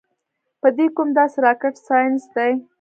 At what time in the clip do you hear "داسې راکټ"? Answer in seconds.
1.17-1.75